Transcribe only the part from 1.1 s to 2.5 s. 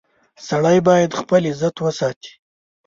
خپل عزت وساتي.